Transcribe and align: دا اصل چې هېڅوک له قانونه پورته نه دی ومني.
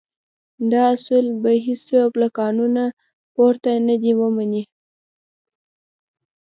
دا 0.71 0.81
اصل 0.95 1.25
چې 1.43 1.51
هېڅوک 1.65 2.11
له 2.21 2.27
قانونه 2.39 2.83
پورته 3.33 3.71
نه 3.87 3.95
دی 4.01 4.11
ومني. 4.19 4.63